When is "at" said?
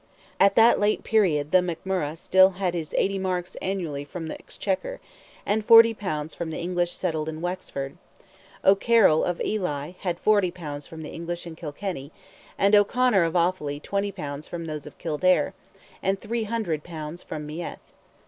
0.39-0.55